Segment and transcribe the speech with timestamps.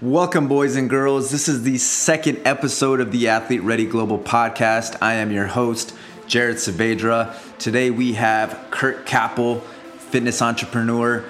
[0.00, 1.30] Welcome, boys and girls.
[1.30, 4.96] This is the second episode of the Athlete Ready Global podcast.
[5.02, 5.94] I am your host,
[6.26, 7.36] Jared Saavedra.
[7.58, 9.60] Today we have Kirk Kappel,
[9.98, 11.22] fitness entrepreneur,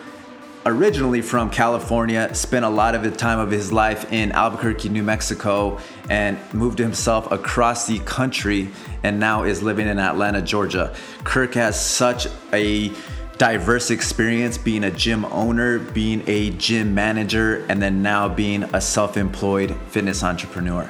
[0.65, 5.03] originally from California, spent a lot of the time of his life in Albuquerque, New
[5.03, 8.69] Mexico, and moved himself across the country
[9.03, 10.95] and now is living in Atlanta, Georgia.
[11.25, 12.93] Kirk has such a
[13.39, 18.81] diverse experience being a gym owner, being a gym manager, and then now being a
[18.81, 20.89] self employed fitness entrepreneur.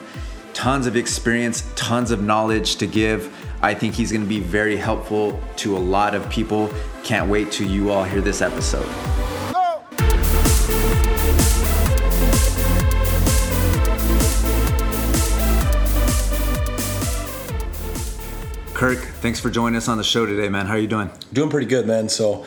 [0.52, 3.34] Tons of experience, tons of knowledge to give.
[3.62, 6.70] I think he's gonna be very helpful to a lot of people.
[7.04, 9.31] Can't wait till you all hear this episode.
[18.82, 20.66] Kirk, thanks for joining us on the show today, man.
[20.66, 21.08] How are you doing?
[21.32, 22.08] Doing pretty good, man.
[22.08, 22.44] So,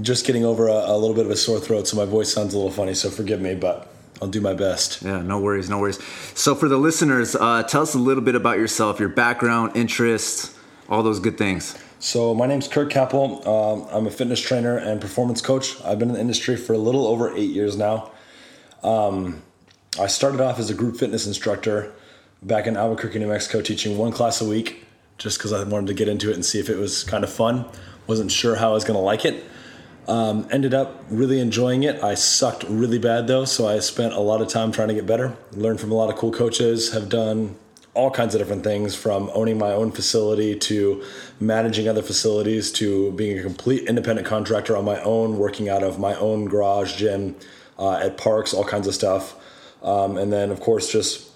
[0.00, 2.54] just getting over a, a, little bit of a sore throat, so my voice sounds
[2.54, 2.94] a little funny.
[2.94, 3.92] So forgive me, but
[4.22, 5.02] I'll do my best.
[5.02, 6.02] Yeah, no worries, no worries.
[6.34, 10.58] So, for the listeners, uh, tell us a little bit about yourself, your background, interests,
[10.88, 11.76] all those good things.
[11.98, 13.46] So, my name's Kirk Capel.
[13.46, 15.78] Um, I'm a fitness trainer and performance coach.
[15.84, 18.10] I've been in the industry for a little over eight years now.
[18.82, 19.42] Um,
[20.00, 21.92] I started off as a group fitness instructor
[22.42, 24.83] back in Albuquerque, New Mexico, teaching one class a week
[25.18, 27.32] just because I wanted to get into it and see if it was kind of
[27.32, 27.66] fun.
[28.06, 29.44] Wasn't sure how I was going to like it.
[30.06, 32.02] Um, ended up really enjoying it.
[32.02, 35.06] I sucked really bad though, so I spent a lot of time trying to get
[35.06, 35.34] better.
[35.52, 36.92] Learned from a lot of cool coaches.
[36.92, 37.56] Have done
[37.94, 41.02] all kinds of different things from owning my own facility to
[41.40, 45.98] managing other facilities to being a complete independent contractor on my own, working out of
[45.98, 47.36] my own garage gym
[47.78, 49.36] uh, at parks, all kinds of stuff.
[49.82, 51.30] Um, and then, of course, just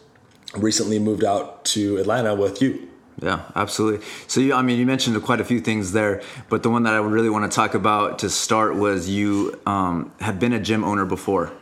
[0.56, 2.88] recently moved out to Atlanta with you.
[3.20, 4.06] Yeah, absolutely.
[4.28, 6.94] So, you, I mean, you mentioned quite a few things there, but the one that
[6.94, 10.84] I would really want to talk about to start was you um, been a gym
[10.84, 11.52] owner before,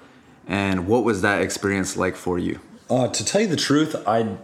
[0.46, 2.60] and what was that experience like for you?
[2.90, 4.36] Uh, to tell you the truth, I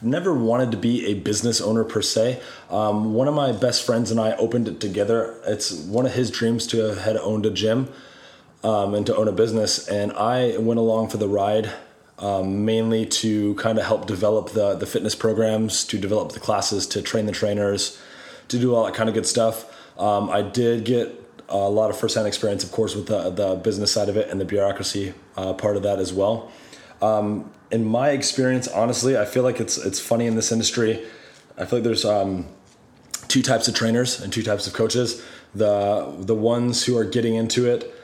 [0.00, 2.40] never wanted to be a business owner per se.
[2.70, 5.40] Um, one of my best friends and I opened it together.
[5.46, 7.88] It's one of his dreams to have had owned a gym
[8.62, 11.72] um, and to own a business, and I went along for the ride
[12.20, 16.86] um, mainly to kind of help develop the, the fitness programs, to develop the classes,
[16.88, 18.00] to train the trainers,
[18.48, 19.66] to do all that kind of good stuff.
[19.98, 21.16] Um, I did get
[21.48, 24.40] a lot of firsthand experience, of course, with the, the business side of it and
[24.40, 26.52] the bureaucracy uh, part of that as well.
[27.02, 31.04] Um, in my experience, honestly, I feel like it's it's funny in this industry.
[31.56, 32.46] I feel like there's um,
[33.28, 35.22] two types of trainers and two types of coaches.
[35.54, 37.94] The the ones who are getting into it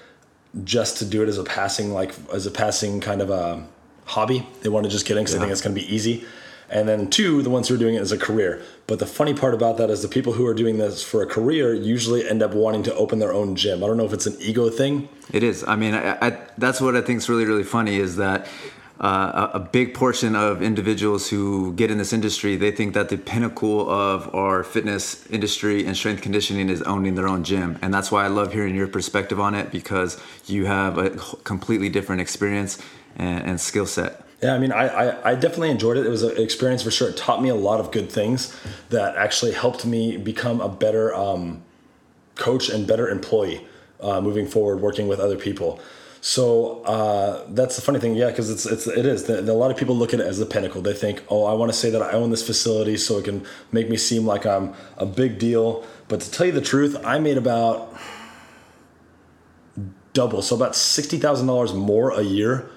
[0.65, 3.67] just to do it as a passing like as a passing kind of a
[4.07, 4.47] hobby.
[4.63, 5.41] They want to just get in because yeah.
[5.41, 6.25] they think it's going to be easy.
[6.69, 8.61] And then two, the ones who are doing it as a career.
[8.87, 11.27] But the funny part about that is the people who are doing this for a
[11.27, 13.85] career usually end up wanting to open their own gym.
[13.85, 15.09] I don't know if it's an ego thing.
[15.33, 15.65] It is.
[15.67, 18.49] I mean, I, I, that's what I think is really, really funny is that
[18.99, 23.19] uh, a, big portion of individuals who get in this industry, they think that the
[23.19, 27.79] pinnacle of our fitness industry and strength conditioning is owning their own gym.
[27.83, 31.11] And that's why I love hearing your perspective on it because you have a
[31.45, 32.79] completely different experience
[33.17, 34.23] and, and skill set.
[34.43, 36.05] Yeah, I mean, I, I, I, definitely enjoyed it.
[36.05, 37.09] It was an experience for sure.
[37.09, 38.55] It taught me a lot of good things
[38.91, 41.63] that actually helped me become a better um,
[42.35, 43.67] coach and better employee
[44.01, 45.81] uh, moving forward, working with other people.
[46.21, 49.25] So uh, that's the funny thing, yeah, because it's, it's it is.
[49.25, 50.83] The, the, a lot of people look at it as the pinnacle.
[50.83, 53.47] They think, oh, I want to say that I own this facility, so it can
[53.73, 55.85] make me seem like I'm a big deal.
[56.09, 57.97] But to tell you the truth, I made about
[60.13, 62.69] double, so about sixty thousand dollars more a year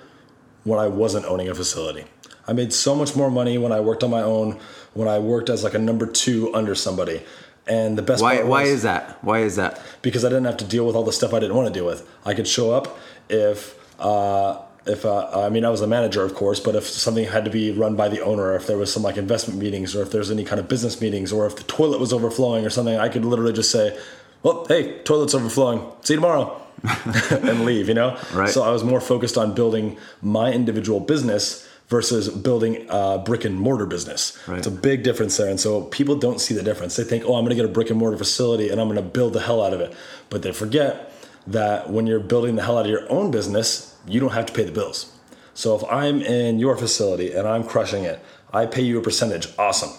[0.70, 2.06] when I wasn't owning a facility.
[2.48, 4.60] I made so much more money when I worked on my own,
[4.94, 7.22] when I worked as like a number two under somebody.
[7.68, 9.24] And the best why, part was, why is that?
[9.24, 9.82] Why is that?
[10.02, 11.86] Because I didn't have to deal with all the stuff I didn't want to deal
[11.86, 12.10] with.
[12.26, 12.98] I could show up
[13.30, 17.26] if uh, if uh, I mean I was a manager, of course, but if something
[17.26, 20.02] had to be run by the owner, if there was some like investment meetings, or
[20.02, 22.98] if there's any kind of business meetings, or if the toilet was overflowing or something,
[22.98, 23.98] I could literally just say,
[24.42, 25.82] "Well, hey, toilet's overflowing.
[26.02, 26.60] See you tomorrow."
[27.32, 28.18] and leave, you know?
[28.34, 28.50] Right.
[28.50, 33.56] So I was more focused on building my individual business versus building a brick and
[33.60, 34.38] mortar business.
[34.48, 34.60] Right.
[34.60, 35.50] It's a big difference there.
[35.50, 36.96] And so people don't see the difference.
[36.96, 39.04] They think, oh, I'm going to get a brick and mortar facility and I'm going
[39.04, 39.94] to build the hell out of it.
[40.30, 41.12] But they forget
[41.48, 44.54] that when you're building the hell out of your own business, you don't have to
[44.54, 45.12] pay the bills.
[45.56, 48.24] So if I'm in your facility and I'm crushing it,
[48.54, 49.48] I pay you a percentage.
[49.58, 49.92] Awesome.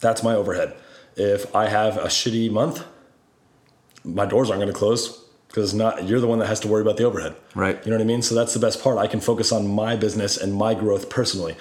[0.00, 0.74] That's my overhead.
[1.16, 2.84] If I have a shitty month,
[4.02, 5.23] my doors aren't going to close
[5.54, 7.36] because not you're the one that has to worry about the overhead.
[7.54, 7.78] Right.
[7.84, 8.22] You know what I mean?
[8.22, 8.98] So that's the best part.
[8.98, 11.54] I can focus on my business and my growth personally.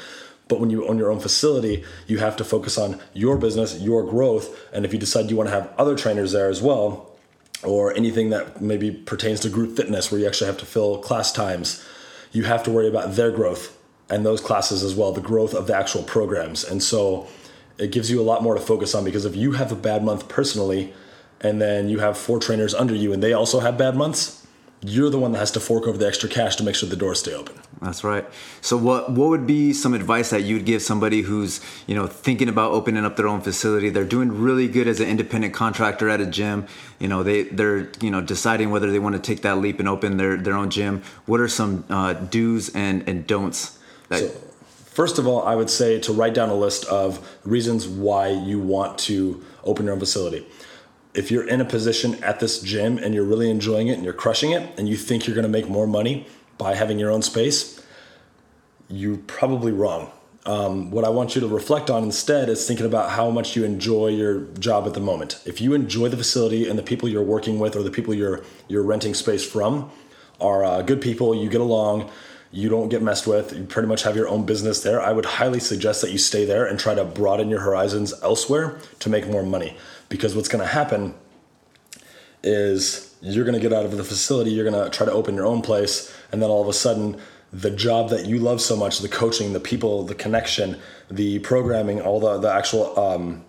[0.48, 4.04] But when you own your own facility, you have to focus on your business, your
[4.04, 7.12] growth, and if you decide you want to have other trainers there as well,
[7.64, 11.32] or anything that maybe pertains to group fitness where you actually have to fill class
[11.32, 11.86] times,
[12.32, 13.78] you have to worry about their growth
[14.10, 16.64] and those classes as well, the growth of the actual programs.
[16.64, 17.28] And so
[17.78, 20.04] it gives you a lot more to focus on because if you have a bad
[20.04, 20.94] month personally
[21.44, 24.44] and then you have four trainers under you and they also have bad months,
[24.86, 26.96] you're the one that has to fork over the extra cash to make sure the
[26.96, 27.56] doors stay open.
[27.82, 28.26] That's right.
[28.62, 32.48] So what what would be some advice that you'd give somebody who's, you know, thinking
[32.48, 33.90] about opening up their own facility?
[33.90, 36.66] They're doing really good as an independent contractor at a gym.
[37.00, 39.90] You know, they they're, you know, deciding whether they want to take that leap and
[39.90, 41.02] open their their own gym.
[41.26, 43.78] What are some uh, do's and and don'ts?
[44.10, 44.30] That- so,
[44.86, 48.60] first of all, I would say to write down a list of reasons why you
[48.60, 50.46] want to open your own facility
[51.14, 54.14] if you're in a position at this gym and you're really enjoying it and you're
[54.14, 56.26] crushing it and you think you're going to make more money
[56.58, 57.84] by having your own space,
[58.90, 60.12] you're probably wrong.
[60.46, 63.64] Um, what I want you to reflect on instead is thinking about how much you
[63.64, 65.42] enjoy your job at the moment.
[65.46, 68.44] If you enjoy the facility and the people you're working with or the people you're
[68.68, 69.90] you're renting space from
[70.42, 72.10] are uh, good people, you get along,
[72.52, 75.02] you don't get messed with, you pretty much have your own business there.
[75.02, 78.80] I would highly suggest that you stay there and try to broaden your horizons elsewhere
[79.00, 79.78] to make more money
[80.14, 81.16] because what's going to happen
[82.44, 85.34] is you're going to get out of the facility, you're going to try to open
[85.34, 87.20] your own place, and then all of a sudden,
[87.52, 90.80] the job that you love so much the coaching, the people, the connection,
[91.10, 93.44] the programming, all the, the actual um,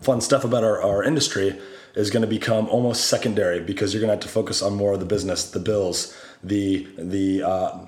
[0.00, 1.58] fun stuff about our, our industry
[1.96, 4.92] is going to become almost secondary because you're going to have to focus on more
[4.92, 7.78] of the business, the bills, the, the, uh,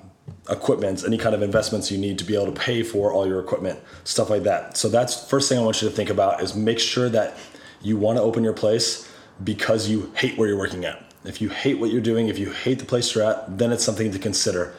[0.49, 3.39] equipment, any kind of investments you need to be able to pay for all your
[3.39, 4.77] equipment, stuff like that.
[4.77, 7.37] So that's first thing I want you to think about is make sure that
[7.81, 9.11] you want to open your place
[9.43, 11.13] because you hate where you're working at.
[11.25, 13.83] If you hate what you're doing, if you hate the place you're at, then it's
[13.83, 14.73] something to consider,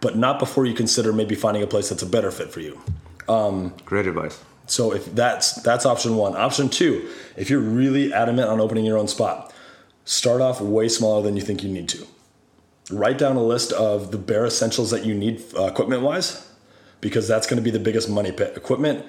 [0.00, 2.80] but not before you consider maybe finding a place that's a better fit for you.
[3.28, 4.42] Um, Great advice.
[4.66, 6.36] So if that's that's option one.
[6.36, 9.52] Option two, if you're really adamant on opening your own spot,
[10.04, 12.06] start off way smaller than you think you need to.
[12.90, 16.48] Write down a list of the bare essentials that you need uh, equipment wise,
[17.00, 18.56] because that's going to be the biggest money pit.
[18.56, 19.04] Equipment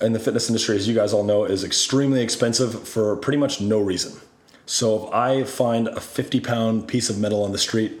[0.00, 3.60] in the fitness industry, as you guys all know, is extremely expensive for pretty much
[3.60, 4.20] no reason.
[4.66, 8.00] So if I find a 50 pound piece of metal on the street,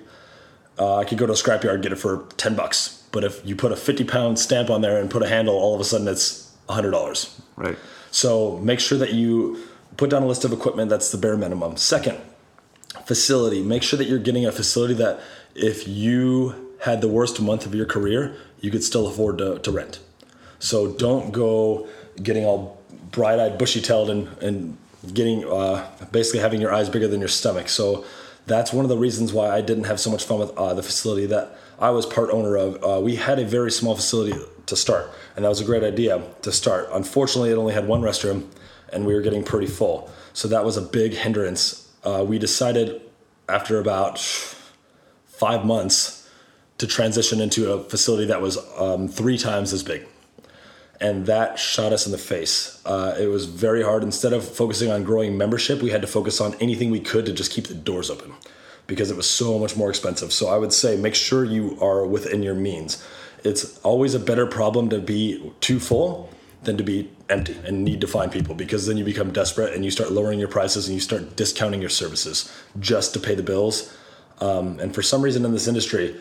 [0.78, 3.02] uh, I could go to a scrapyard and get it for 10 bucks.
[3.12, 5.74] But if you put a 50 pound stamp on there and put a handle, all
[5.74, 7.40] of a sudden it's $100.
[7.56, 7.76] Right.
[8.10, 9.62] So make sure that you
[9.96, 11.76] put down a list of equipment that's the bare minimum.
[11.76, 12.18] Second,
[13.04, 13.62] facility.
[13.62, 15.20] Make sure that you're getting a facility that
[15.54, 19.70] if you had the worst month of your career, you could still afford to, to
[19.70, 20.00] rent.
[20.60, 21.88] So don't go
[22.22, 22.80] getting all
[23.10, 24.76] bright eyed, bushy tailed, and, and
[25.12, 27.68] getting uh, basically having your eyes bigger than your stomach.
[27.68, 28.04] So
[28.46, 30.82] that's one of the reasons why I didn't have so much fun with uh, the
[30.82, 32.84] facility that I was part owner of.
[32.84, 36.22] Uh, we had a very small facility to start, and that was a great idea
[36.42, 36.88] to start.
[36.92, 38.46] Unfortunately, it only had one restroom,
[38.92, 40.10] and we were getting pretty full.
[40.34, 41.88] So that was a big hindrance.
[42.04, 43.00] Uh, we decided
[43.48, 44.18] after about
[45.26, 46.28] five months
[46.78, 50.06] to transition into a facility that was um, three times as big
[51.00, 52.80] and that shot us in the face.
[52.84, 54.02] Uh, it was very hard.
[54.02, 57.32] Instead of focusing on growing membership, we had to focus on anything we could to
[57.32, 58.34] just keep the doors open
[58.86, 60.32] because it was so much more expensive.
[60.32, 63.02] So I would say make sure you are within your means.
[63.44, 66.28] It's always a better problem to be too full
[66.64, 69.84] than to be empty and need to find people because then you become desperate and
[69.84, 73.42] you start lowering your prices and you start discounting your services just to pay the
[73.42, 73.96] bills.
[74.40, 76.16] Um, and for some reason in this industry,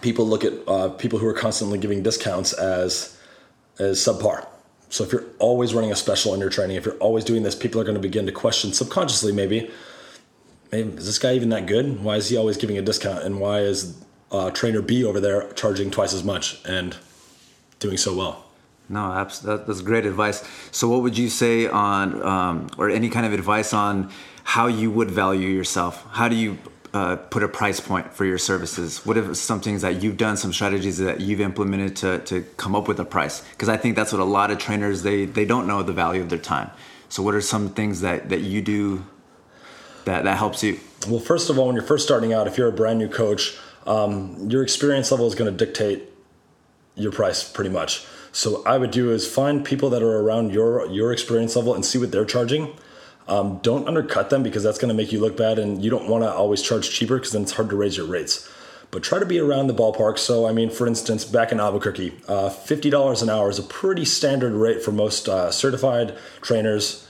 [0.00, 3.18] people look at uh, people who are constantly giving discounts as
[3.82, 4.46] as subpar.
[4.88, 7.54] So if you're always running a special in your training, if you're always doing this,
[7.54, 9.70] people are going to begin to question subconsciously maybe,
[10.70, 12.02] maybe is this guy even that good?
[12.02, 13.24] Why is he always giving a discount?
[13.24, 16.96] And why is uh, trainer B over there charging twice as much and
[17.78, 18.44] doing so well?
[18.88, 20.46] No, that's great advice.
[20.70, 24.10] So, what would you say on, um, or any kind of advice on
[24.44, 26.04] how you would value yourself?
[26.10, 26.58] How do you
[26.94, 29.04] uh, put a price point for your services?
[29.06, 32.74] What are some things that you've done, some strategies that you've implemented to, to come
[32.74, 33.42] up with a price?
[33.50, 36.20] Because I think that's what a lot of trainers they they don't know the value
[36.20, 36.70] of their time.
[37.08, 39.04] So what are some things that that you do
[40.04, 40.80] that that helps you?
[41.08, 43.58] Well, first of all, when you're first starting out, if you're a brand new coach,
[43.86, 46.08] um, your experience level is going to dictate
[46.94, 48.04] your price pretty much.
[48.32, 51.84] So I would do is find people that are around your your experience level and
[51.84, 52.74] see what they're charging
[53.32, 56.06] um, don't undercut them because that's going to make you look bad, and you don't
[56.06, 58.48] want to always charge cheaper because then it's hard to raise your rates.
[58.90, 60.18] But try to be around the ballpark.
[60.18, 64.04] So, I mean, for instance, back in Albuquerque, uh, $50 an hour is a pretty
[64.04, 67.08] standard rate for most uh, certified trainers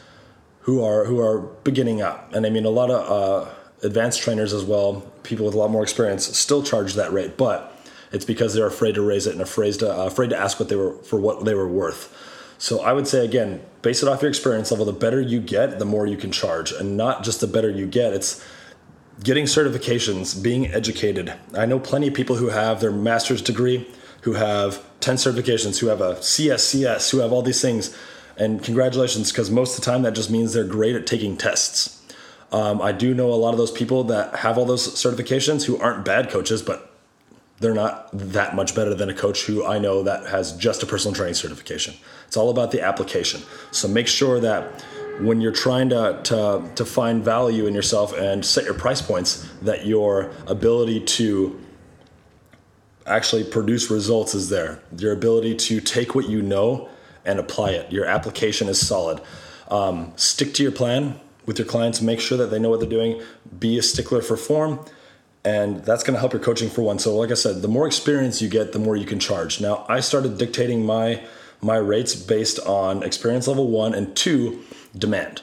[0.61, 2.33] who are who are beginning up.
[2.33, 3.51] And I mean, a lot of uh,
[3.83, 7.77] advanced trainers as well, people with a lot more experience, still charge that rate, but
[8.13, 10.69] it's because they're afraid to raise it and afraid to uh, afraid to ask what
[10.69, 12.17] they were for what they were worth.
[12.63, 14.87] So I would say again, base it off your experience level.
[14.87, 17.89] The better you get, the more you can charge, and not just the better you
[17.89, 18.13] get.
[18.13, 18.41] It's
[19.25, 21.35] getting certifications, being educated.
[21.55, 23.91] I know plenty of people who have their master's degree,
[24.21, 27.99] who have 10 certifications, who have a CSCS, who have all these things.
[28.37, 32.01] And congratulations, because most of the time that just means they're great at taking tests.
[32.53, 35.79] Um, I do know a lot of those people that have all those certifications who
[35.79, 36.92] aren't bad coaches, but
[37.63, 40.87] they're not that much better than a coach who I know that has just a
[40.87, 41.95] personal training certification.
[42.27, 43.43] It's all about the application.
[43.71, 44.83] So make sure that
[45.21, 49.49] when you're trying to, to, to find value in yourself and set your price points,
[49.63, 51.61] that your ability to
[53.07, 54.81] actually produce results is there.
[54.99, 56.89] Your ability to take what you know
[57.25, 57.93] and apply it.
[57.93, 59.21] Your application is solid.
[59.69, 62.01] Um, stick to your plan with your clients.
[62.01, 63.23] Make sure that they know what they're doing.
[63.59, 64.85] Be a stickler for form.
[65.45, 66.99] And that's going to help your coaching for one.
[66.99, 69.61] So, like I said, the more experience you get, the more you can charge.
[69.61, 71.23] Now, I started dictating my
[71.61, 74.63] my rates based on experience level one and two
[74.97, 75.43] demand.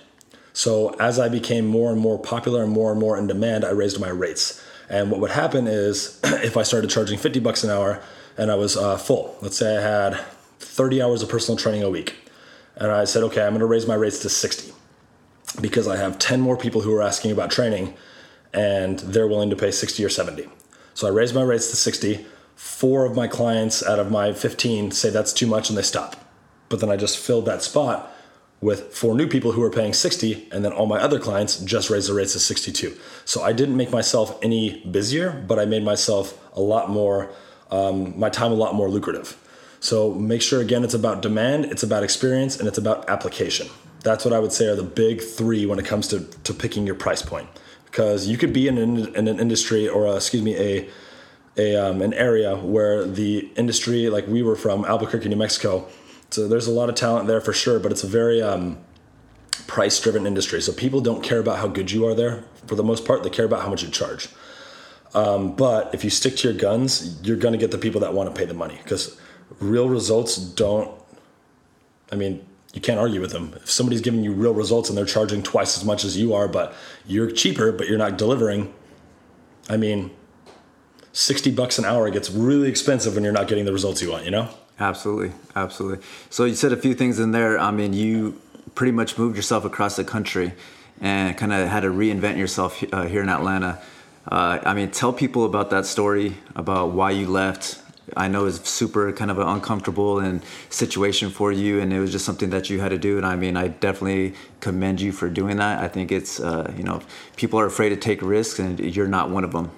[0.53, 3.71] So, as I became more and more popular and more and more in demand, I
[3.71, 4.63] raised my rates.
[4.89, 8.01] And what would happen is if I started charging 50 bucks an hour
[8.37, 10.19] and I was uh, full, let's say I had
[10.59, 12.15] 30 hours of personal training a week,
[12.75, 14.73] and I said, okay, I'm going to raise my rates to 60
[15.61, 17.93] because I have 10 more people who are asking about training
[18.53, 20.47] and they're willing to pay 60 or 70.
[20.93, 22.25] So I raised my rates to 60.
[22.55, 26.15] Four of my clients out of my 15 say that's too much and they stop.
[26.67, 28.13] But then I just filled that spot
[28.61, 31.89] with four new people who are paying 60 and then all my other clients just
[31.89, 35.83] raised the rates to 62 so i didn't make myself any busier but i made
[35.83, 37.31] myself a lot more
[37.71, 39.37] um, my time a lot more lucrative
[39.79, 43.67] so make sure again it's about demand it's about experience and it's about application
[44.03, 46.85] that's what i would say are the big three when it comes to, to picking
[46.85, 47.47] your price point
[47.89, 50.89] because you could be in an, in an industry or a, excuse me a
[51.57, 55.85] a, um, an area where the industry like we were from albuquerque new mexico
[56.31, 58.77] so there's a lot of talent there for sure, but it's a very um,
[59.67, 60.61] price driven industry.
[60.61, 63.29] So people don't care about how good you are there for the most part, they
[63.29, 64.29] care about how much you charge.
[65.15, 68.13] Um, but if you stick to your guns, you're going to get the people that
[68.13, 69.19] want to pay the money because
[69.59, 70.91] real results don't,
[72.11, 73.53] I mean, you can't argue with them.
[73.55, 76.47] If somebody's giving you real results and they're charging twice as much as you are,
[76.47, 76.73] but
[77.07, 78.73] you're cheaper, but you're not delivering,
[79.69, 80.11] I mean,
[81.13, 84.25] 60 bucks an hour gets really expensive when you're not getting the results you want,
[84.25, 84.49] you know?
[84.79, 86.05] Absolutely, absolutely.
[86.29, 87.59] So you said a few things in there.
[87.59, 88.39] I mean, you
[88.75, 90.53] pretty much moved yourself across the country
[91.01, 93.81] and kind of had to reinvent yourself uh, here in Atlanta.
[94.27, 97.81] Uh, I mean, tell people about that story, about why you left.
[98.15, 102.11] I know it's super kind of an uncomfortable and situation for you, and it was
[102.11, 103.17] just something that you had to do.
[103.17, 105.83] And I mean, I definitely commend you for doing that.
[105.83, 107.01] I think it's uh, you know
[107.35, 109.71] people are afraid to take risks, and you're not one of them.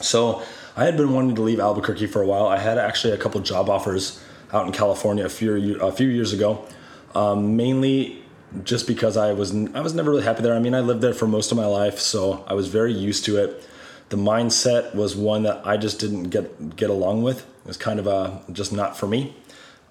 [0.00, 0.42] So
[0.76, 2.46] I had been wanting to leave Albuquerque for a while.
[2.46, 6.32] I had actually a couple job offers out in California a few a few years
[6.32, 6.66] ago,
[7.14, 8.22] um, mainly
[8.64, 10.54] just because I was I was never really happy there.
[10.54, 13.24] I mean, I lived there for most of my life, so I was very used
[13.26, 13.64] to it.
[14.10, 17.40] The mindset was one that I just didn't get get along with.
[17.40, 19.34] It was kind of a just not for me.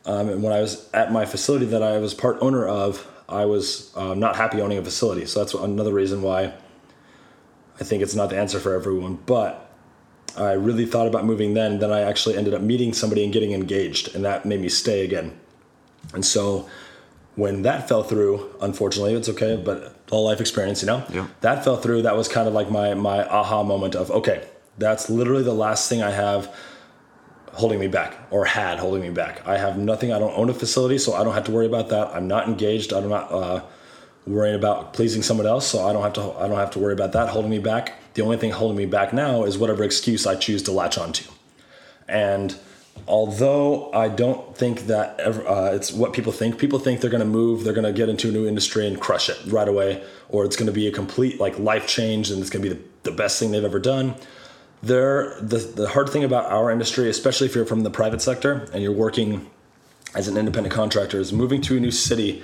[0.05, 3.45] Um, and when I was at my facility that I was part owner of, I
[3.45, 5.25] was uh, not happy owning a facility.
[5.25, 6.53] So that's another reason why
[7.79, 9.19] I think it's not the answer for everyone.
[9.25, 9.69] But
[10.37, 11.79] I really thought about moving then.
[11.79, 15.03] Then I actually ended up meeting somebody and getting engaged, and that made me stay
[15.03, 15.39] again.
[16.13, 16.67] And so
[17.35, 21.27] when that fell through, unfortunately, it's okay, but all life experience, you know, yeah.
[21.41, 22.03] that fell through.
[22.03, 24.47] That was kind of like my my aha moment of okay,
[24.77, 26.53] that's literally the last thing I have
[27.53, 29.45] holding me back or had holding me back.
[29.47, 30.11] I have nothing.
[30.13, 32.07] I don't own a facility, so I don't have to worry about that.
[32.15, 32.93] I'm not engaged.
[32.93, 33.63] I'm not uh,
[34.25, 36.31] worrying about pleasing someone else, so I don't have to.
[36.33, 37.95] I don't have to worry about that holding me back.
[38.13, 41.29] The only thing holding me back now is whatever excuse I choose to latch onto.
[42.07, 42.55] And
[43.07, 47.23] although I don't think that ever, uh, it's what people think, people think they're going
[47.23, 50.03] to move, they're going to get into a new industry and crush it right away,
[50.29, 52.75] or it's going to be a complete like life change and it's going to be
[52.75, 54.15] the, the best thing they've ever done.
[54.81, 58.69] There, the, the hard thing about our industry, especially if you're from the private sector
[58.73, 59.49] and you're working
[60.15, 62.43] as an independent contractor, is moving to a new city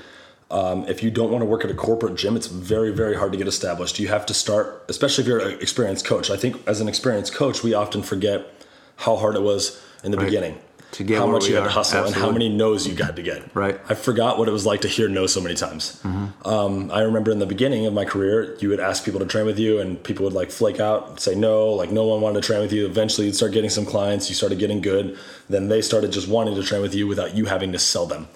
[0.51, 3.31] um, if you don't want to work at a corporate gym, it's very, very hard
[3.31, 3.99] to get established.
[3.99, 6.29] You have to start, especially if you're an experienced coach.
[6.29, 8.54] I think as an experienced coach, we often forget
[8.97, 10.25] how hard it was in the right.
[10.25, 10.59] beginning.
[10.91, 12.21] To get how much you had to hustle Absolutely.
[12.21, 13.53] and how many no's you got to get.
[13.53, 13.77] Right.
[13.89, 15.99] I forgot what it was like to hear no so many times.
[16.03, 16.47] Mm-hmm.
[16.47, 19.45] Um, I remember in the beginning of my career, you would ask people to train
[19.45, 22.47] with you, and people would like flake out, say no, like no one wanted to
[22.47, 22.85] train with you.
[22.85, 24.29] Eventually, you'd start getting some clients.
[24.29, 25.17] You started getting good.
[25.49, 28.29] Then they started just wanting to train with you without you having to sell them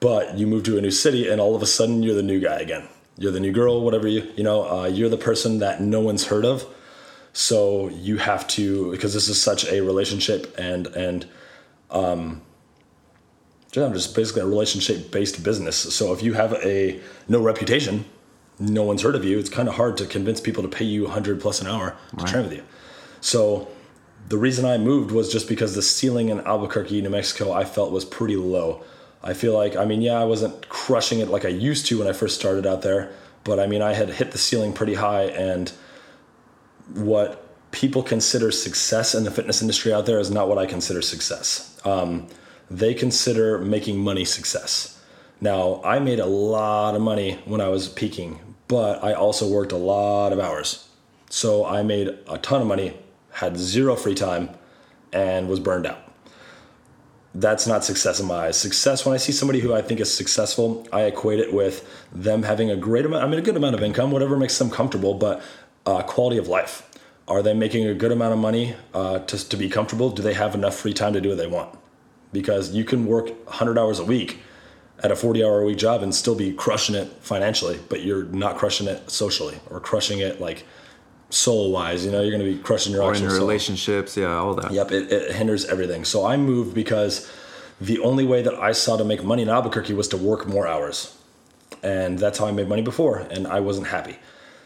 [0.00, 2.40] but you move to a new city and all of a sudden you're the new
[2.40, 2.86] guy again
[3.16, 6.26] you're the new girl whatever you you know uh, you're the person that no one's
[6.26, 6.64] heard of
[7.38, 11.24] so you have to because this is such a relationship and and
[11.92, 12.42] um
[13.70, 18.04] just basically a relationship based business so if you have a no reputation
[18.58, 21.04] no one's heard of you it's kind of hard to convince people to pay you
[21.04, 22.26] 100 plus an hour to right.
[22.26, 22.64] train with you
[23.20, 23.68] so
[24.28, 27.92] the reason I moved was just because the ceiling in Albuquerque, New Mexico, I felt
[27.92, 28.82] was pretty low.
[29.22, 32.08] I feel like, I mean, yeah, I wasn't crushing it like I used to when
[32.08, 33.10] I first started out there,
[33.42, 35.24] but I mean, I had hit the ceiling pretty high.
[35.24, 35.72] And
[36.94, 41.02] what people consider success in the fitness industry out there is not what I consider
[41.02, 41.78] success.
[41.84, 42.26] Um,
[42.70, 45.00] they consider making money success.
[45.40, 49.72] Now, I made a lot of money when I was peaking, but I also worked
[49.72, 50.88] a lot of hours.
[51.30, 52.96] So I made a ton of money,
[53.32, 54.50] had zero free time,
[55.12, 55.98] and was burned out.
[57.34, 58.58] That's not success in my eyes.
[58.58, 62.42] Success, when I see somebody who I think is successful, I equate it with them
[62.42, 65.14] having a great amount, I mean, a good amount of income, whatever makes them comfortable,
[65.14, 65.42] but
[65.88, 66.84] uh, quality of life.
[67.26, 70.10] Are they making a good amount of money uh, to, to be comfortable?
[70.10, 71.78] Do they have enough free time to do what they want?
[72.32, 74.40] Because you can work 100 hours a week
[75.02, 78.24] at a 40 hour a week job and still be crushing it financially, but you're
[78.24, 80.64] not crushing it socially or crushing it like
[81.30, 82.04] soul wise.
[82.04, 84.70] You know, you're going to be crushing your or in your relationships, yeah, all that.
[84.70, 86.04] Yep, it, it hinders everything.
[86.04, 87.30] So I moved because
[87.80, 90.66] the only way that I saw to make money in Albuquerque was to work more
[90.66, 91.16] hours.
[91.82, 94.18] And that's how I made money before, and I wasn't happy.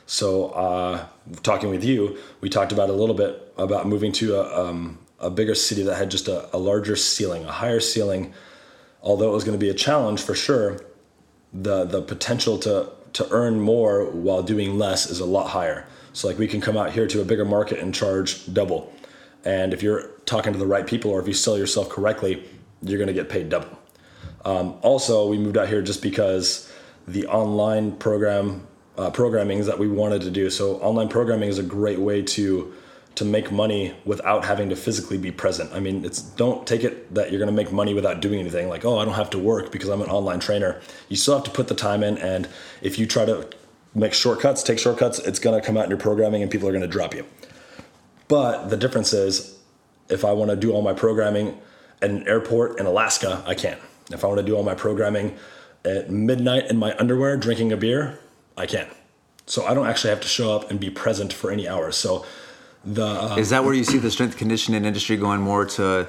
[0.06, 1.06] So, uh,
[1.42, 5.30] talking with you, we talked about a little bit about moving to a, um, a
[5.30, 8.32] bigger city that had just a, a larger ceiling, a higher ceiling.
[9.02, 10.80] Although it was going to be a challenge for sure,
[11.52, 15.86] the the potential to to earn more while doing less is a lot higher.
[16.12, 18.92] So, like we can come out here to a bigger market and charge double.
[19.44, 22.48] And if you're talking to the right people or if you sell yourself correctly,
[22.80, 23.78] you're going to get paid double.
[24.44, 26.72] Um, also, we moved out here just because
[27.06, 28.66] the online program
[28.98, 30.50] uh, programming is that we wanted to do.
[30.50, 32.72] So online programming is a great way to
[33.14, 35.70] to make money without having to physically be present.
[35.74, 38.68] I mean, it's don't take it that you're going to make money without doing anything.
[38.70, 40.80] Like, oh, I don't have to work because I'm an online trainer.
[41.10, 42.48] You still have to put the time in, and
[42.80, 43.48] if you try to
[43.94, 46.72] make shortcuts, take shortcuts, it's going to come out in your programming, and people are
[46.72, 47.26] going to drop you.
[48.28, 49.58] But the difference is,
[50.08, 51.58] if I want to do all my programming
[52.00, 53.76] at an airport in Alaska, I can.
[54.10, 55.36] If I want to do all my programming
[55.84, 58.18] at midnight in my underwear drinking a beer,
[58.56, 58.88] I can.
[59.46, 61.96] So I don't actually have to show up and be present for any hours.
[61.96, 62.24] So
[62.84, 66.08] the uh, is that where you see the strength conditioning industry going more to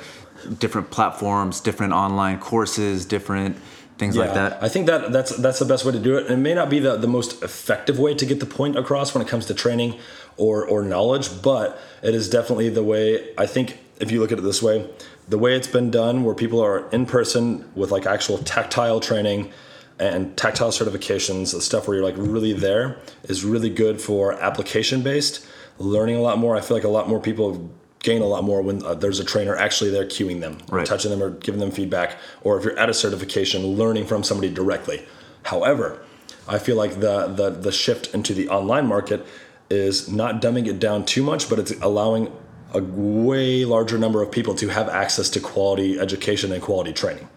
[0.60, 3.58] different platforms, different online courses, different
[3.98, 4.64] things yeah, like that?
[4.64, 6.26] I think that that's that's the best way to do it.
[6.26, 9.14] And it may not be the, the most effective way to get the point across
[9.14, 10.00] when it comes to training
[10.38, 14.40] or or knowledge, but it is definitely the way I think if you look at
[14.40, 14.90] it this way,
[15.28, 19.52] the way it's been done where people are in person with like actual tactile training
[20.00, 25.02] and tactile certifications, the stuff where you're like really there, is really good for application
[25.02, 25.46] based
[25.80, 26.56] learning a lot more.
[26.56, 29.24] I feel like a lot more people gain a lot more when uh, there's a
[29.24, 30.86] trainer actually there cueing them, right.
[30.86, 34.54] touching them, or giving them feedback, or if you're at a certification, learning from somebody
[34.54, 35.06] directly.
[35.44, 36.04] However,
[36.48, 39.26] I feel like the the the shift into the online market
[39.70, 42.32] is not dumbing it down too much, but it's allowing
[42.74, 47.30] a way larger number of people to have access to quality education and quality training.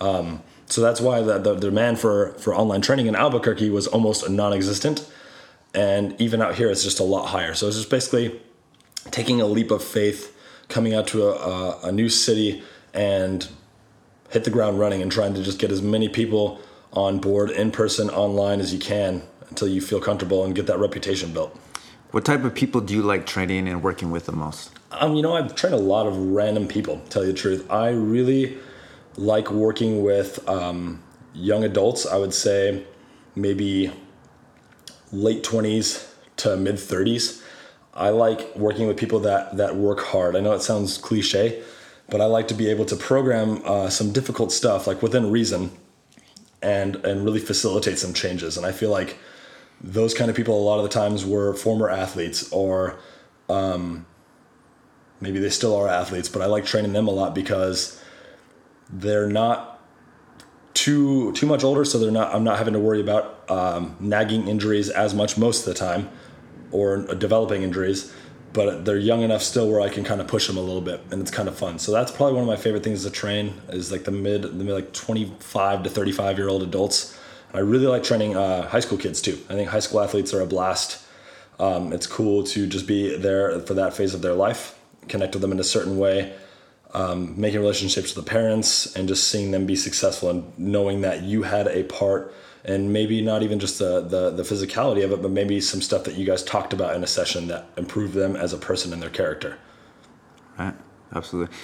[0.00, 4.28] Um, so that's why the, the, demand for, for online training in Albuquerque was almost
[4.28, 5.08] non-existent.
[5.74, 7.54] And even out here, it's just a lot higher.
[7.54, 8.40] So it's just basically
[9.10, 10.36] taking a leap of faith,
[10.68, 13.46] coming out to a, a, a new city and
[14.30, 16.60] hit the ground running and trying to just get as many people
[16.92, 20.78] on board in person, online as you can until you feel comfortable and get that
[20.78, 21.56] reputation built.
[22.10, 24.72] What type of people do you like training and working with the most?
[24.92, 27.70] Um, you know, I've trained a lot of random people, tell you the truth.
[27.70, 28.56] I really
[29.16, 31.02] like working with um,
[31.34, 32.06] young adults.
[32.06, 32.84] I would say
[33.34, 33.92] maybe
[35.12, 37.42] late 20s to mid 30s.
[37.94, 40.36] I like working with people that, that work hard.
[40.36, 41.62] I know it sounds cliche,
[42.10, 45.70] but I like to be able to program uh, some difficult stuff like within reason
[46.60, 48.56] and, and really facilitate some changes.
[48.56, 49.16] And I feel like
[49.80, 52.98] those kind of people a lot of the times were former athletes or
[53.48, 54.04] um,
[55.20, 58.00] maybe they still are athletes, but I like training them a lot because
[58.90, 59.76] they're not
[60.74, 62.34] too too much older, so they're not.
[62.34, 66.08] I'm not having to worry about um, nagging injuries as much most of the time,
[66.70, 68.12] or developing injuries.
[68.52, 71.02] But they're young enough still where I can kind of push them a little bit,
[71.10, 71.78] and it's kind of fun.
[71.78, 74.64] So that's probably one of my favorite things to train is like the mid, the
[74.64, 77.18] mid like 25 to 35 year old adults.
[77.52, 79.38] I really like training uh, high school kids too.
[79.50, 81.04] I think high school athletes are a blast.
[81.58, 85.42] Um, it's cool to just be there for that phase of their life, connect with
[85.42, 86.34] them in a certain way
[86.94, 91.22] um, making relationships with the parents and just seeing them be successful and knowing that
[91.22, 95.22] you had a part and maybe not even just the, the, the physicality of it
[95.22, 98.34] but maybe some stuff that you guys talked about in a session that improved them
[98.36, 99.58] as a person and their character.
[100.58, 100.74] Right.
[101.14, 101.54] Absolutely.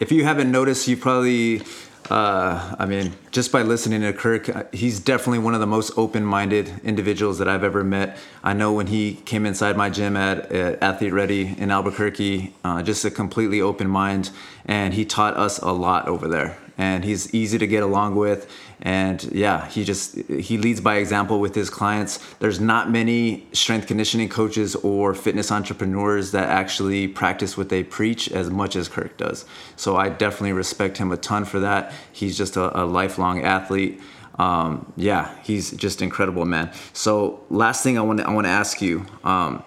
[0.00, 1.62] If you haven't noticed you probably
[2.10, 5.92] Uh, I mean, just by listening to Kirk, uh, he's definitely one of the most
[5.98, 8.16] open-minded individuals that I've ever met.
[8.42, 12.82] I know when he came inside my gym at, at Athlete Ready in Albuquerque, uh,
[12.82, 14.30] just a completely open mind,
[14.64, 16.56] and he taught us a lot over there.
[16.78, 18.50] And he's easy to get along with
[18.82, 22.18] and yeah he just he leads by example with his clients.
[22.38, 28.30] There's not many strength conditioning coaches or fitness entrepreneurs that actually practice what they preach
[28.30, 29.44] as much as kirk does.
[29.76, 31.92] So i definitely respect him a ton for that.
[32.12, 34.00] He's just a, a lifelong athlete.
[34.38, 36.70] Um, yeah he's just incredible man.
[36.92, 39.64] So last thing i want to i want to ask you um,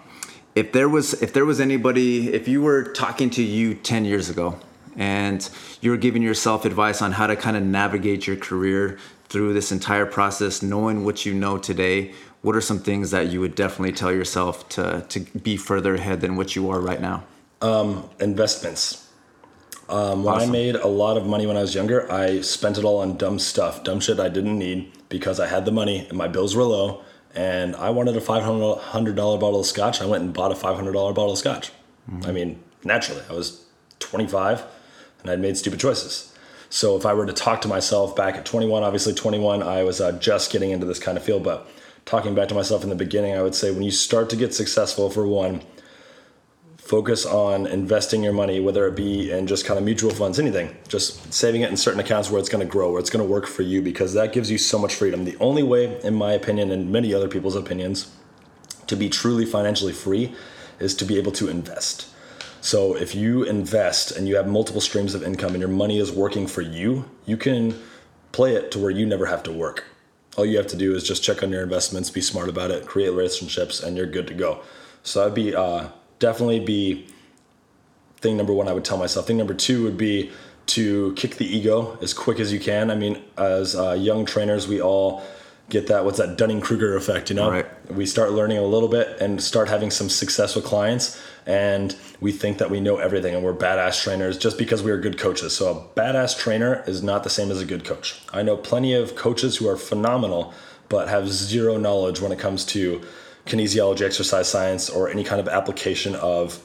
[0.55, 4.29] if there was if there was anybody if you were talking to you 10 years
[4.29, 4.57] ago
[4.95, 5.49] and
[5.81, 8.97] you're giving yourself advice on how to kind of navigate your career
[9.29, 13.39] through this entire process, knowing what you know today, what are some things that you
[13.39, 17.23] would definitely tell yourself to, to be further ahead than what you are right now?
[17.61, 19.07] Um, investments.
[19.87, 20.49] Um, when awesome.
[20.49, 23.17] I made a lot of money when I was younger, I spent it all on
[23.17, 26.55] dumb stuff, dumb shit I didn't need because I had the money and my bills
[26.55, 27.03] were low
[27.35, 30.01] and I wanted a $500 bottle of scotch.
[30.01, 31.71] I went and bought a $500 bottle of scotch.
[32.09, 32.25] Mm-hmm.
[32.25, 33.65] I mean, naturally, I was
[33.99, 34.65] 25
[35.21, 36.33] and I'd made stupid choices.
[36.69, 39.99] So if I were to talk to myself back at 21, obviously 21, I was
[39.99, 41.67] uh, just getting into this kind of field, but
[42.05, 44.53] talking back to myself in the beginning, I would say when you start to get
[44.53, 45.61] successful, for one,
[46.77, 50.75] focus on investing your money, whether it be in just kind of mutual funds, anything,
[50.87, 53.31] just saving it in certain accounts where it's going to grow, where it's going to
[53.31, 55.23] work for you, because that gives you so much freedom.
[55.23, 58.11] The only way, in my opinion, and many other people's opinions,
[58.87, 60.33] to be truly financially free
[60.79, 62.10] is to be able to invest.
[62.61, 66.11] So if you invest and you have multiple streams of income and your money is
[66.11, 67.77] working for you, you can
[68.31, 69.85] play it to where you never have to work.
[70.37, 72.85] All you have to do is just check on your investments, be smart about it,
[72.85, 74.61] create relationships, and you're good to go.
[75.03, 77.07] So I'd be uh, definitely be
[78.17, 78.67] thing number one.
[78.67, 79.27] I would tell myself.
[79.27, 80.31] Thing number two would be
[80.67, 82.91] to kick the ego as quick as you can.
[82.91, 85.23] I mean, as uh, young trainers, we all
[85.69, 87.49] get that what's that Dunning Kruger effect, you know?
[87.49, 87.91] Right.
[87.91, 92.31] We start learning a little bit and start having some success with clients and we
[92.31, 95.55] think that we know everything and we're badass trainers just because we are good coaches.
[95.55, 98.21] So a badass trainer is not the same as a good coach.
[98.31, 100.53] I know plenty of coaches who are phenomenal
[100.89, 103.01] but have zero knowledge when it comes to
[103.45, 106.61] kinesiology, exercise science, or any kind of application of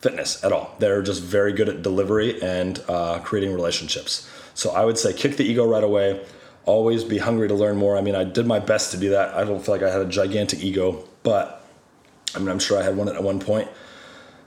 [0.00, 0.76] fitness at all.
[0.78, 4.28] They're just very good at delivery and uh, creating relationships.
[4.54, 6.24] So I would say kick the ego right away
[6.64, 7.96] always be hungry to learn more.
[7.96, 9.34] I mean, I did my best to do that.
[9.34, 11.64] I don't feel like I had a gigantic ego, but
[12.34, 13.68] I mean, I'm sure I had one at one point.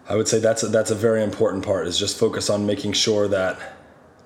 [0.08, 2.94] I would say that's a, that's a very important part is just focus on making
[2.94, 3.58] sure that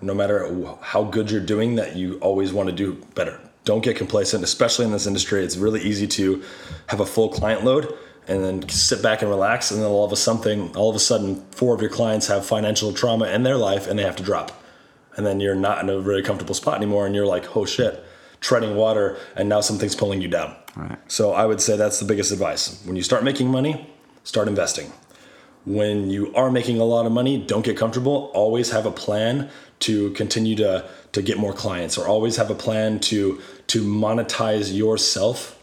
[0.01, 3.39] no matter how good you're doing that you always want to do better.
[3.65, 5.43] Don't get complacent, especially in this industry.
[5.43, 6.43] It's really easy to
[6.87, 7.93] have a full client load
[8.29, 10.99] and then sit back and relax and then all of a something all of a
[10.99, 14.23] sudden four of your clients have financial trauma in their life and they have to
[14.23, 14.51] drop
[15.17, 18.03] and then you're not in a very comfortable spot anymore and you're like oh shit
[18.39, 20.97] treading water and now something's pulling you down right.
[21.07, 23.89] so i would say that's the biggest advice when you start making money
[24.23, 24.91] start investing
[25.65, 29.50] when you are making a lot of money don't get comfortable always have a plan
[29.80, 34.76] to continue to to get more clients or always have a plan to to monetize
[34.76, 35.62] yourself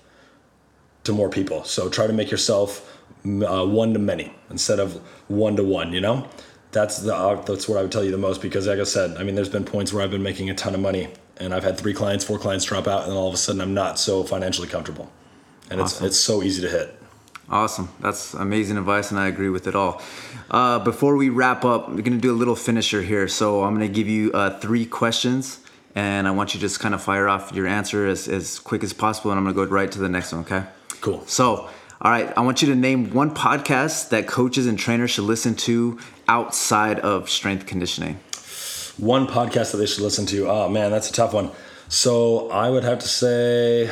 [1.04, 4.94] to more people so try to make yourself uh, one to many instead of
[5.28, 6.28] one to one you know
[6.76, 9.16] that's the uh, that's what I would tell you the most because like I said,
[9.16, 11.64] I mean, there's been points where I've been making a ton of money and I've
[11.64, 14.22] had three clients, four clients drop out, and all of a sudden I'm not so
[14.22, 15.10] financially comfortable,
[15.70, 16.06] and awesome.
[16.06, 16.94] it's it's so easy to hit.
[17.48, 20.02] Awesome, that's amazing advice, and I agree with it all.
[20.50, 23.28] Uh, before we wrap up, we're gonna do a little finisher here.
[23.28, 25.60] So I'm gonna give you uh, three questions,
[25.94, 28.82] and I want you to just kind of fire off your answer as as quick
[28.82, 30.42] as possible, and I'm gonna go right to the next one.
[30.42, 30.64] Okay.
[31.00, 31.24] Cool.
[31.26, 35.24] So all right, I want you to name one podcast that coaches and trainers should
[35.24, 38.20] listen to outside of strength conditioning.
[38.98, 40.46] One podcast that they should listen to.
[40.50, 41.50] Oh man, that's a tough one.
[41.88, 43.90] So I would have to say,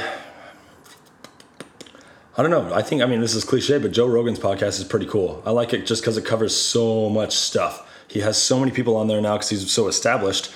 [2.36, 2.74] I don't know.
[2.74, 5.42] I think I mean this is cliche, but Joe Rogan's podcast is pretty cool.
[5.46, 7.88] I like it just because it covers so much stuff.
[8.08, 10.50] He has so many people on there now because he's so established.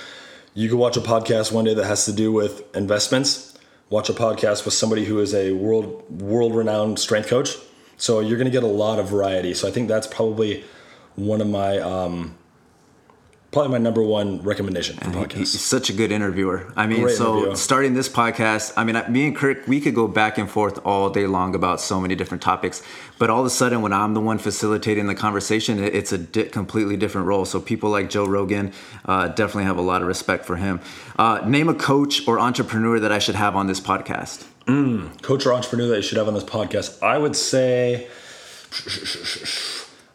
[0.54, 3.48] You could watch a podcast one day that has to do with investments
[3.90, 7.56] watch a podcast with somebody who is a world world renowned strength coach.
[7.96, 9.54] So you're going to get a lot of variety.
[9.54, 10.64] So I think that's probably
[11.16, 12.37] one of my um,
[13.50, 15.32] probably my number one recommendation for podcasts.
[15.32, 16.70] He's such a good interviewer.
[16.76, 17.56] I mean, Great so interview.
[17.56, 21.08] starting this podcast, I mean, me and Kirk, we could go back and forth all
[21.10, 22.82] day long about so many different topics.
[23.18, 26.44] But all of a sudden, when I'm the one facilitating the conversation, it's a di-
[26.44, 27.44] completely different role.
[27.44, 28.72] So people like Joe Rogan
[29.06, 30.80] uh, definitely have a lot of respect for him.
[31.18, 34.46] Uh, name a coach or entrepreneur that I should have on this podcast.
[34.66, 37.02] Mm, coach or entrepreneur that you should have on this podcast.
[37.02, 38.08] I would say,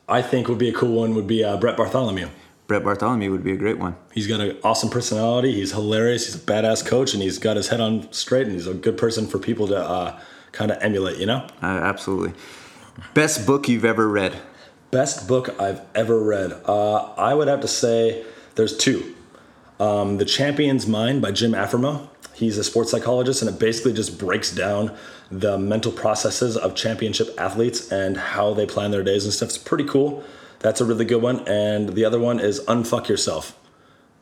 [0.07, 2.29] I think would be a cool one would be uh, Brett Bartholomew.
[2.67, 3.95] Brett Bartholomew would be a great one.
[4.13, 5.53] He's got an awesome personality.
[5.53, 6.25] He's hilarious.
[6.25, 8.47] He's a badass coach, and he's got his head on straight.
[8.47, 10.19] And he's a good person for people to uh,
[10.53, 11.17] kind of emulate.
[11.17, 11.47] You know?
[11.61, 12.33] Uh, absolutely.
[13.13, 14.39] Best book you've ever read?
[14.91, 16.53] Best book I've ever read.
[16.65, 18.23] Uh, I would have to say
[18.55, 19.15] there's two.
[19.79, 22.07] Um, the Champion's Mind by Jim Afremow.
[22.33, 24.95] He's a sports psychologist, and it basically just breaks down
[25.29, 29.49] the mental processes of championship athletes and how they plan their days and stuff.
[29.49, 30.23] It's pretty cool.
[30.63, 31.47] That's a really good one.
[31.47, 33.59] And the other one is Unfuck Yourself.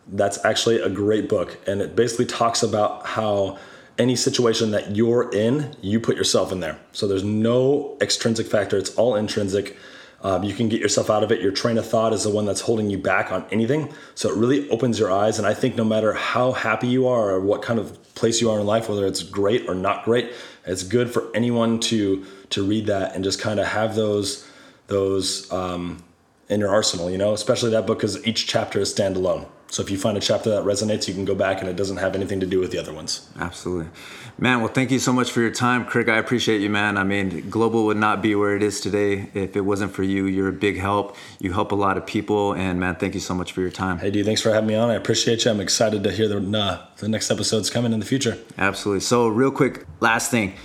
[0.08, 1.58] That's actually a great book.
[1.68, 3.60] And it basically talks about how
[4.00, 6.80] any situation that you're in, you put yourself in there.
[6.94, 9.78] So there's no extrinsic factor, it's all intrinsic.
[10.24, 11.42] Um, you can get yourself out of it.
[11.42, 13.92] Your train of thought is the one that's holding you back on anything.
[14.14, 15.40] So it really opens your eyes.
[15.40, 18.52] And I think no matter how happy you are or what kind of place you
[18.52, 20.32] are in life, whether it's great or not great,
[20.66, 24.48] it's good for anyone to to read that and just kind of have those
[24.88, 26.04] those um,
[26.52, 27.10] in your arsenal.
[27.10, 29.48] You know, especially that book because each chapter is standalone.
[29.72, 31.96] So if you find a chapter that resonates, you can go back and it doesn't
[31.96, 33.30] have anything to do with the other ones.
[33.40, 33.90] Absolutely.
[34.38, 36.10] Man, well, thank you so much for your time, Kirk.
[36.10, 36.98] I appreciate you, man.
[36.98, 40.26] I mean, Global would not be where it is today if it wasn't for you.
[40.26, 41.16] You're a big help.
[41.40, 42.52] You help a lot of people.
[42.52, 44.00] And, man, thank you so much for your time.
[44.00, 44.90] Hey, dude, thanks for having me on.
[44.90, 45.52] I appreciate you.
[45.52, 48.38] I'm excited to hear the, uh, the next episodes coming in the future.
[48.58, 49.00] Absolutely.
[49.00, 50.56] So, real quick, last thing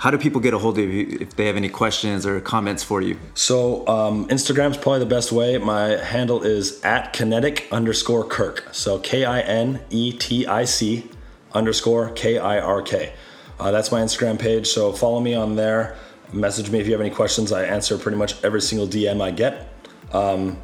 [0.00, 2.82] how do people get a hold of you if they have any questions or comments
[2.82, 3.18] for you?
[3.34, 5.58] So um, Instagram's probably the best way.
[5.58, 8.66] My handle is at kinetic underscore Kirk.
[8.72, 11.10] So K I N E T I C
[11.52, 13.12] underscore K I R K.
[13.58, 14.68] Uh, that's my Instagram page.
[14.68, 15.96] So follow me on there.
[16.32, 17.52] Message me if you have any questions.
[17.52, 19.68] I answer pretty much every single DM I get.
[20.14, 20.56] Um,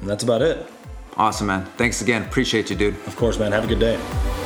[0.00, 0.70] and that's about it.
[1.16, 1.64] Awesome, man.
[1.76, 2.22] Thanks again.
[2.22, 2.94] Appreciate you, dude.
[3.08, 3.50] Of course, man.
[3.50, 4.43] Have a good day.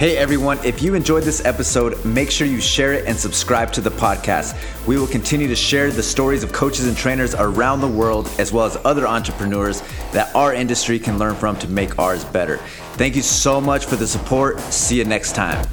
[0.00, 3.82] Hey everyone, if you enjoyed this episode, make sure you share it and subscribe to
[3.82, 4.56] the podcast.
[4.86, 8.50] We will continue to share the stories of coaches and trainers around the world, as
[8.50, 9.82] well as other entrepreneurs
[10.12, 12.56] that our industry can learn from to make ours better.
[12.94, 14.58] Thank you so much for the support.
[14.72, 15.68] See you next time.